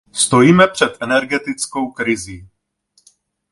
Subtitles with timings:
[0.11, 2.47] Stojíme před energetickou krizí.